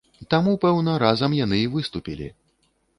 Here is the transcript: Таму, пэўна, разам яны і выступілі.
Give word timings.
Таму, 0.33 0.53
пэўна, 0.63 0.95
разам 1.05 1.37
яны 1.45 1.63
і 1.69 1.71
выступілі. 1.77 2.35